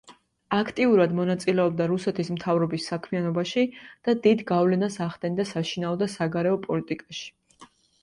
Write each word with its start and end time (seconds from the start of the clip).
აქტიურად 0.59 1.11
მონაწილეობდა 1.19 1.87
რუსეთის 1.91 2.31
მთავრობის 2.39 2.89
საქმიანობაში 2.93 3.67
და 4.09 4.19
დიდ 4.27 4.43
გავლენას 4.55 5.01
ახდენდა 5.11 5.49
საშინაო 5.55 6.05
და 6.05 6.13
საგარეო 6.19 6.61
პოლიტიკაში. 6.69 7.35